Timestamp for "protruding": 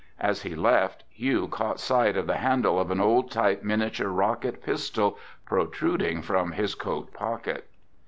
5.45-6.23